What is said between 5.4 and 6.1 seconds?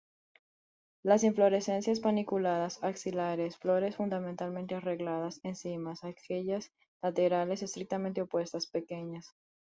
en cimas,